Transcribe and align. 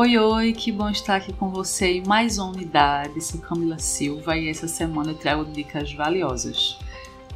Oi, 0.00 0.16
oi, 0.16 0.52
que 0.52 0.70
bom 0.70 0.88
estar 0.88 1.16
aqui 1.16 1.32
com 1.32 1.50
você 1.50 1.94
em 1.94 2.06
mais 2.06 2.38
uma 2.38 2.52
unidade. 2.52 3.20
Sou 3.20 3.40
Camila 3.40 3.80
Silva 3.80 4.36
e 4.36 4.48
essa 4.48 4.68
semana 4.68 5.10
eu 5.10 5.16
trago 5.16 5.44
dicas 5.44 5.92
valiosas. 5.92 6.78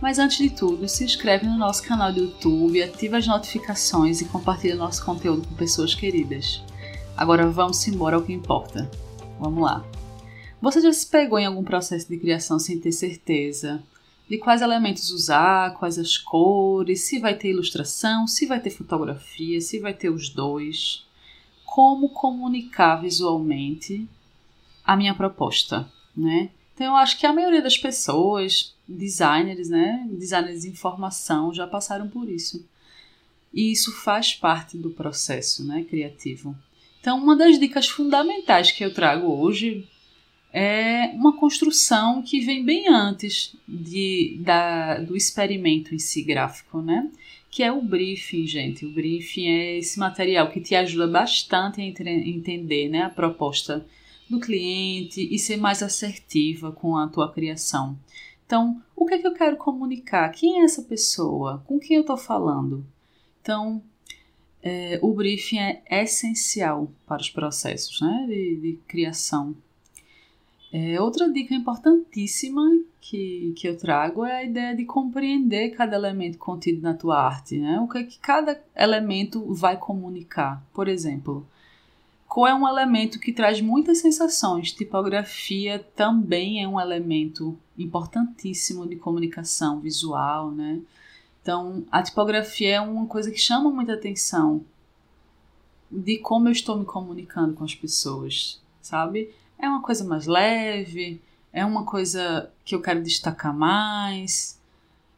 Mas 0.00 0.16
antes 0.20 0.38
de 0.38 0.48
tudo, 0.48 0.88
se 0.88 1.02
inscreve 1.02 1.44
no 1.44 1.58
nosso 1.58 1.82
canal 1.82 2.12
do 2.12 2.20
YouTube, 2.20 2.80
ativa 2.80 3.16
as 3.16 3.26
notificações 3.26 4.20
e 4.20 4.26
compartilha 4.26 4.76
nosso 4.76 5.04
conteúdo 5.04 5.48
com 5.48 5.56
pessoas 5.56 5.92
queridas. 5.92 6.62
Agora 7.16 7.50
vamos 7.50 7.84
embora 7.88 8.14
ao 8.14 8.22
que 8.22 8.32
importa. 8.32 8.88
Vamos 9.40 9.64
lá. 9.64 9.84
Você 10.60 10.80
já 10.80 10.92
se 10.92 11.08
pegou 11.08 11.40
em 11.40 11.46
algum 11.46 11.64
processo 11.64 12.08
de 12.08 12.16
criação 12.16 12.60
sem 12.60 12.78
ter 12.78 12.92
certeza 12.92 13.82
de 14.30 14.38
quais 14.38 14.62
elementos 14.62 15.10
usar, 15.10 15.74
quais 15.80 15.98
as 15.98 16.16
cores, 16.16 17.00
se 17.00 17.18
vai 17.18 17.34
ter 17.34 17.48
ilustração, 17.48 18.28
se 18.28 18.46
vai 18.46 18.60
ter 18.60 18.70
fotografia, 18.70 19.60
se 19.60 19.80
vai 19.80 19.92
ter 19.92 20.10
os 20.10 20.28
dois? 20.28 21.10
Como 21.74 22.10
comunicar 22.10 22.96
visualmente 22.96 24.06
a 24.84 24.94
minha 24.94 25.14
proposta, 25.14 25.90
né? 26.14 26.50
Então 26.74 26.88
eu 26.88 26.96
acho 26.96 27.18
que 27.18 27.24
a 27.24 27.32
maioria 27.32 27.62
das 27.62 27.78
pessoas, 27.78 28.74
designers, 28.86 29.70
né, 29.70 30.06
designers 30.10 30.62
de 30.62 30.68
informação 30.68 31.50
já 31.54 31.66
passaram 31.66 32.10
por 32.10 32.28
isso. 32.28 32.62
E 33.54 33.72
isso 33.72 33.90
faz 33.90 34.34
parte 34.34 34.76
do 34.76 34.90
processo, 34.90 35.64
né, 35.64 35.82
criativo. 35.88 36.54
Então 37.00 37.18
uma 37.18 37.34
das 37.34 37.58
dicas 37.58 37.88
fundamentais 37.88 38.70
que 38.70 38.84
eu 38.84 38.92
trago 38.92 39.28
hoje 39.28 39.88
é 40.52 41.06
uma 41.14 41.38
construção 41.38 42.20
que 42.22 42.40
vem 42.40 42.62
bem 42.62 42.86
antes 42.88 43.56
de, 43.66 44.36
da, 44.40 44.98
do 44.98 45.16
experimento 45.16 45.94
em 45.94 45.98
si 45.98 46.22
gráfico, 46.22 46.82
né? 46.82 47.10
Que 47.52 47.62
é 47.62 47.70
o 47.70 47.82
briefing, 47.82 48.46
gente. 48.46 48.86
O 48.86 48.90
briefing 48.90 49.46
é 49.46 49.76
esse 49.76 49.98
material 49.98 50.50
que 50.50 50.58
te 50.58 50.74
ajuda 50.74 51.06
bastante 51.06 51.82
a 51.82 51.84
entender 51.84 52.88
né, 52.88 53.02
a 53.02 53.10
proposta 53.10 53.86
do 54.28 54.40
cliente 54.40 55.28
e 55.30 55.38
ser 55.38 55.58
mais 55.58 55.82
assertiva 55.82 56.72
com 56.72 56.96
a 56.96 57.06
tua 57.08 57.30
criação. 57.30 57.98
Então, 58.46 58.82
o 58.96 59.04
que 59.04 59.14
é 59.14 59.18
que 59.18 59.26
eu 59.26 59.34
quero 59.34 59.58
comunicar? 59.58 60.30
Quem 60.30 60.62
é 60.62 60.64
essa 60.64 60.80
pessoa? 60.80 61.62
Com 61.66 61.78
quem 61.78 61.96
eu 61.96 62.00
estou 62.00 62.16
falando? 62.16 62.86
Então, 63.42 63.82
é, 64.62 64.98
o 65.02 65.12
briefing 65.12 65.58
é 65.58 65.82
essencial 66.02 66.90
para 67.06 67.20
os 67.20 67.28
processos 67.28 68.00
né, 68.00 68.24
de, 68.28 68.56
de 68.62 68.78
criação 68.88 69.54
é, 70.72 70.98
outra 70.98 71.30
dica 71.30 71.54
importantíssima 71.54 72.62
que, 72.98 73.52
que 73.56 73.68
eu 73.68 73.76
trago 73.76 74.24
é 74.24 74.38
a 74.38 74.44
ideia 74.44 74.74
de 74.74 74.86
compreender 74.86 75.76
cada 75.76 75.94
elemento 75.94 76.38
contido 76.38 76.80
na 76.80 76.94
tua 76.94 77.20
arte, 77.20 77.58
né? 77.58 77.78
O 77.80 77.86
que, 77.86 77.98
é 77.98 78.04
que 78.04 78.18
cada 78.18 78.58
elemento 78.74 79.52
vai 79.52 79.76
comunicar. 79.76 80.64
Por 80.72 80.88
exemplo, 80.88 81.46
qual 82.26 82.46
é 82.46 82.54
um 82.54 82.66
elemento 82.66 83.20
que 83.20 83.34
traz 83.34 83.60
muitas 83.60 83.98
sensações? 83.98 84.72
Tipografia 84.72 85.78
também 85.94 86.62
é 86.62 86.66
um 86.66 86.80
elemento 86.80 87.54
importantíssimo 87.76 88.88
de 88.88 88.96
comunicação 88.96 89.78
visual, 89.78 90.50
né? 90.50 90.80
Então, 91.42 91.84
a 91.92 92.02
tipografia 92.02 92.76
é 92.76 92.80
uma 92.80 93.04
coisa 93.04 93.30
que 93.30 93.38
chama 93.38 93.70
muita 93.70 93.92
atenção 93.92 94.64
de 95.90 96.16
como 96.16 96.48
eu 96.48 96.52
estou 96.52 96.78
me 96.78 96.86
comunicando 96.86 97.52
com 97.52 97.64
as 97.64 97.74
pessoas, 97.74 98.62
sabe? 98.80 99.34
É 99.62 99.68
uma 99.68 99.80
coisa 99.80 100.04
mais 100.04 100.26
leve, 100.26 101.22
é 101.52 101.64
uma 101.64 101.84
coisa 101.84 102.50
que 102.64 102.74
eu 102.74 102.82
quero 102.82 103.00
destacar 103.00 103.56
mais. 103.56 104.60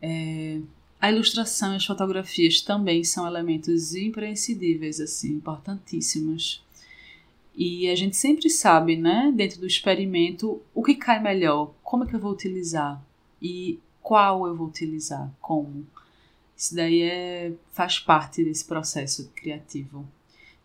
É, 0.00 0.60
a 1.00 1.10
ilustração 1.10 1.72
e 1.72 1.76
as 1.76 1.84
fotografias 1.84 2.60
também 2.60 3.02
são 3.02 3.26
elementos 3.26 3.94
imprescindíveis, 3.96 5.00
assim, 5.00 5.32
importantíssimos. 5.32 6.64
E 7.54 7.88
a 7.88 7.96
gente 7.96 8.16
sempre 8.16 8.48
sabe, 8.48 8.96
né, 8.96 9.32
dentro 9.34 9.58
do 9.58 9.66
experimento, 9.66 10.62
o 10.72 10.84
que 10.84 10.94
cai 10.94 11.20
melhor, 11.20 11.72
como 11.82 12.04
é 12.04 12.06
que 12.06 12.14
eu 12.14 12.20
vou 12.20 12.30
utilizar 12.30 13.02
e 13.42 13.80
qual 14.00 14.46
eu 14.46 14.54
vou 14.54 14.68
utilizar, 14.68 15.28
como. 15.40 15.84
Isso 16.56 16.76
daí 16.76 17.02
é, 17.02 17.52
faz 17.72 17.98
parte 17.98 18.44
desse 18.44 18.64
processo 18.64 19.30
criativo. 19.34 20.06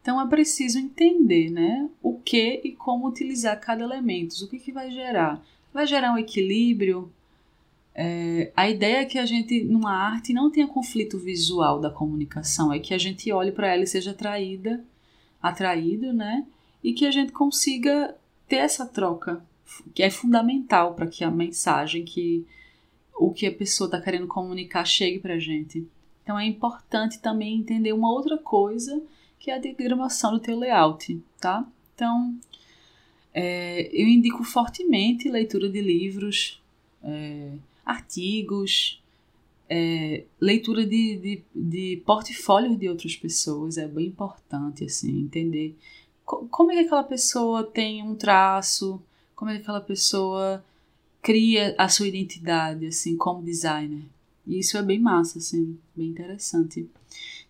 Então 0.03 0.19
é 0.19 0.28
preciso 0.28 0.78
entender 0.78 1.50
né, 1.50 1.90
o 2.02 2.19
que 2.19 2.59
e 2.62 2.74
como 2.74 3.08
utilizar 3.08 3.58
cada 3.62 3.86
elemento, 3.86 4.34
o 4.44 4.50
que, 4.50 4.59
que 4.59 4.74
vai 4.74 4.91
gerar. 4.91 5.41
Vai 5.74 5.88
gerar 5.88 6.12
um 6.12 6.18
equilíbrio. 6.18 7.09
É, 7.96 8.52
a 8.53 8.69
ideia 8.69 8.97
é 8.97 9.06
que 9.06 9.18
a 9.18 9.25
gente, 9.25 9.64
numa 9.64 9.94
arte, 9.94 10.34
não 10.34 10.52
tenha 10.52 10.68
conflito 10.68 11.18
visual 11.18 11.80
da 11.80 11.90
comunicação, 11.90 12.74
é 12.74 12.80
que 12.80 12.94
a 12.94 12.97
gente 12.97 13.31
olhe 13.31 13.53
para 13.53 13.74
ela 13.74 13.84
e 13.84 13.88
seja 13.88 14.12
atraída, 14.12 14.84
atraído, 15.41 16.12
né? 16.12 16.46
E 16.84 16.91
que 16.91 17.06
a 17.06 17.12
gente 17.12 17.31
consiga 17.31 18.14
ter 18.46 18.58
essa 18.58 18.85
troca, 18.85 19.41
que 19.96 20.03
é 20.03 20.09
fundamental 20.09 20.96
para 20.96 21.08
que 21.08 21.24
a 21.24 21.31
mensagem, 21.31 22.03
que 22.03 22.46
o 23.16 23.31
que 23.31 23.47
a 23.47 23.53
pessoa 23.53 23.88
está 23.88 24.02
querendo 24.02 24.28
comunicar 24.28 24.84
chegue 24.84 25.20
para 25.20 25.35
a 25.35 25.40
gente. 25.40 25.88
Então 26.24 26.38
é 26.38 26.46
importante 26.46 27.20
também 27.20 27.56
entender 27.56 27.94
uma 27.94 28.12
outra 28.12 28.38
coisa 28.38 29.02
que 29.44 29.52
é 29.52 29.56
a 29.56 29.59
diagramação 29.59 30.31
do 30.31 30.40
teu 30.40 30.58
layout, 30.58 31.22
tá? 31.38 31.68
Então, 31.94 32.34
é, 33.34 33.90
eu 33.92 34.08
indico 34.08 34.42
fortemente 34.42 35.28
leitura 35.28 35.70
de 35.70 35.81
livros, 35.81 36.64
é, 37.04 37.52
artigos, 37.86 39.03
é, 39.70 40.24
leitura 40.40 40.86
de, 40.86 41.18
de, 41.18 41.44
de 41.53 42.02
portfólios 42.06 42.80
de 42.80 42.88
outras 42.88 43.18
pessoas, 43.18 43.78
é 43.78 43.86
bem 43.86 44.08
importante, 44.08 44.86
assim, 44.86 45.20
entender 45.20 45.76
co 46.24 46.48
como 46.50 46.72
é 46.72 46.76
que 46.76 46.86
aquela 46.86 47.03
pessoa 47.03 47.66
tem 47.66 48.02
um 48.02 48.16
traço, 48.16 49.03
como 49.36 49.52
é 49.52 49.56
que 49.56 49.64
aquela 49.64 49.82
pessoa 49.82 50.64
cria 51.22 51.76
a 51.78 51.90
sua 51.90 52.08
identidade, 52.08 52.86
assim, 52.86 53.18
como 53.18 53.44
designer. 53.44 54.06
E 54.48 54.59
isso 54.59 54.78
é 54.78 54.82
bem 54.82 55.00
massa, 55.00 55.40
assim, 55.40 55.78
bem 55.94 56.08
interessante. 56.08 56.90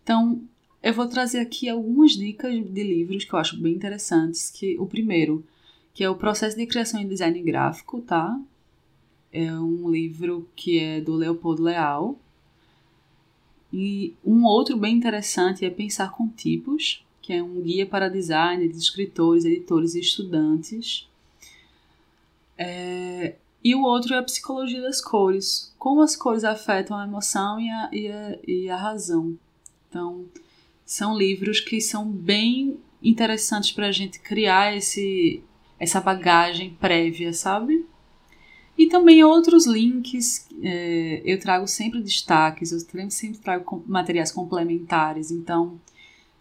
Então, 0.01 0.41
eu 0.83 0.93
vou 0.93 1.07
trazer 1.07 1.39
aqui 1.39 1.69
algumas 1.69 2.11
dicas 2.11 2.53
de 2.53 2.83
livros 2.83 3.23
que 3.23 3.33
eu 3.33 3.39
acho 3.39 3.57
bem 3.57 3.73
interessantes. 3.73 4.51
Que 4.51 4.77
o 4.77 4.85
primeiro, 4.85 5.41
que 5.93 6.03
é 6.03 6.09
o 6.09 6.15
processo 6.15 6.57
de 6.57 6.67
criação 6.67 7.01
e 7.01 7.05
design 7.05 7.41
gráfico, 7.41 8.01
tá? 8.01 8.37
É 9.31 9.51
um 9.53 9.89
livro 9.89 10.45
que 10.57 10.77
é 10.77 10.99
do 10.99 11.15
Leopoldo 11.15 11.63
Leal. 11.63 12.19
E 13.71 14.13
um 14.25 14.43
outro 14.43 14.75
bem 14.77 14.95
interessante 14.95 15.65
é 15.65 15.69
Pensar 15.69 16.11
com 16.11 16.27
Tipos, 16.27 17.03
que 17.21 17.31
é 17.31 17.41
um 17.41 17.61
guia 17.61 17.85
para 17.85 18.09
designers, 18.09 18.77
escritores, 18.77 19.45
editores 19.45 19.95
e 19.95 20.01
estudantes. 20.01 21.07
É, 22.57 23.35
e 23.63 23.73
o 23.73 23.81
outro 23.81 24.13
é 24.13 24.17
a 24.17 24.23
Psicologia 24.23 24.81
das 24.81 24.99
Cores, 24.99 25.73
como 25.79 26.01
as 26.01 26.15
cores 26.15 26.43
afetam 26.43 26.97
a 26.97 27.05
emoção 27.05 27.59
e 27.59 27.69
a, 27.69 27.89
e 27.93 28.07
a, 28.09 28.39
e 28.45 28.69
a 28.69 28.75
razão. 28.75 29.35
Então, 29.89 30.25
são 30.85 31.17
livros 31.17 31.59
que 31.59 31.79
são 31.81 32.09
bem 32.09 32.77
interessantes 33.01 33.71
para 33.71 33.87
a 33.87 33.91
gente 33.91 34.19
criar 34.19 34.75
esse, 34.75 35.43
essa 35.79 35.99
bagagem 35.99 36.75
prévia, 36.79 37.33
sabe? 37.33 37.85
E 38.77 38.87
também 38.87 39.23
outros 39.23 39.67
links, 39.67 40.47
é, 40.61 41.21
eu 41.23 41.39
trago 41.39 41.67
sempre 41.67 42.01
destaques, 42.01 42.71
eu 42.71 42.79
sempre 43.09 43.37
trago 43.37 43.83
materiais 43.85 44.31
complementares, 44.31 45.29
então 45.29 45.79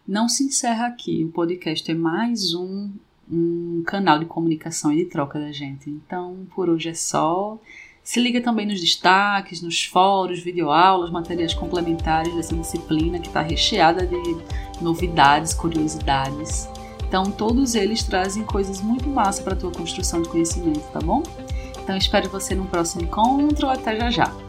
não 0.07 0.27
se 0.27 0.43
encerra 0.43 0.87
aqui. 0.87 1.23
O 1.23 1.29
podcast 1.29 1.89
é 1.89 1.93
mais 1.93 2.53
um, 2.55 2.91
um 3.31 3.83
canal 3.85 4.17
de 4.17 4.25
comunicação 4.25 4.91
e 4.91 4.97
de 4.97 5.05
troca 5.05 5.39
da 5.39 5.51
gente. 5.51 5.89
Então, 5.89 6.47
por 6.55 6.69
hoje 6.69 6.89
é 6.89 6.93
só. 6.93 7.59
Se 8.03 8.19
liga 8.19 8.41
também 8.41 8.65
nos 8.65 8.81
destaques, 8.81 9.61
nos 9.61 9.85
fóruns, 9.85 10.39
videoaulas, 10.39 11.09
materiais 11.09 11.53
complementares 11.53 12.35
dessa 12.35 12.53
disciplina 12.53 13.17
que 13.17 13.27
está 13.27 13.41
recheada 13.41 14.05
de 14.05 14.37
novidades, 14.81 15.53
curiosidades. 15.53 16.67
Então, 17.07 17.31
todos 17.31 17.75
eles 17.75 18.03
trazem 18.03 18.43
coisas 18.43 18.81
muito 18.81 19.07
massa 19.07 19.41
para 19.41 19.53
a 19.53 19.55
tua 19.55 19.71
construção 19.71 20.21
de 20.21 20.27
conhecimento, 20.27 20.83
tá 20.91 20.99
bom? 20.99 21.23
Então, 21.81 21.95
espero 21.95 22.29
você 22.29 22.53
no 22.53 22.65
próximo 22.65 23.03
encontro. 23.03 23.69
Até 23.69 23.97
já 23.97 24.09
já! 24.09 24.42